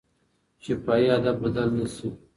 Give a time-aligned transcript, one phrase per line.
[0.63, 2.09] شفاهي ادب بدل نه شي.